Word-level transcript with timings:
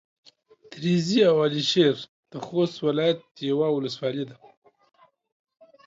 تريزي 0.71 1.19
او 1.31 1.35
على 1.43 1.61
شېر 1.71 1.95
د 2.31 2.33
خوست 2.45 2.75
ولايت 2.87 3.21
يوه 3.49 3.67
ولسوالي 3.71 4.23
ده. 4.29 4.35